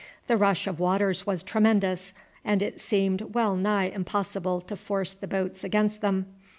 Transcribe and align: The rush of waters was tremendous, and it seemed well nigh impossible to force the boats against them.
The 0.25 0.35
rush 0.35 0.65
of 0.65 0.79
waters 0.79 1.27
was 1.27 1.43
tremendous, 1.43 2.11
and 2.43 2.63
it 2.63 2.81
seemed 2.81 3.21
well 3.35 3.55
nigh 3.55 3.89
impossible 3.89 4.59
to 4.61 4.75
force 4.75 5.13
the 5.13 5.27
boats 5.27 5.63
against 5.63 6.01
them. 6.01 6.25